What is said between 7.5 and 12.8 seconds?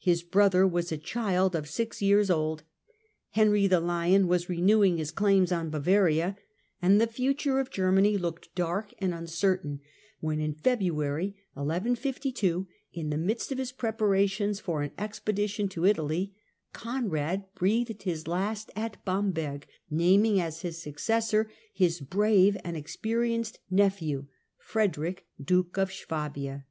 of Germany looked dark and uncertain, when in February 1152,